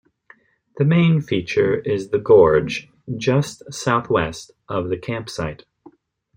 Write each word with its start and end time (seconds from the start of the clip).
The 0.77 0.83
main 0.83 1.21
feature 1.21 1.75
is 1.79 2.09
the 2.09 2.17
gorge 2.17 2.89
just 3.17 3.71
south 3.71 4.09
west 4.09 4.49
of 4.67 4.89
the 4.89 4.97
campsite. 4.97 5.65